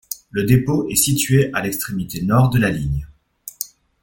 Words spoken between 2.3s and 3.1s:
de la ligne.